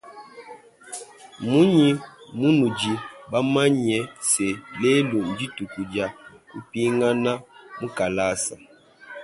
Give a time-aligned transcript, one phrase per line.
[1.39, 1.89] Mnunyi
[2.37, 2.93] munudi
[3.31, 3.97] bamanye
[4.29, 4.47] se
[4.81, 6.07] lelu ndituku dia
[6.49, 7.31] kupingana
[7.79, 8.55] mukalasa.